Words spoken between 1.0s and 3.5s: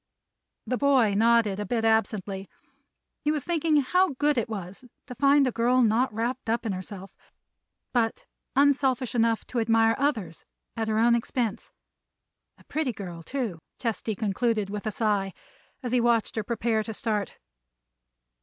nodded, a bit absently. He was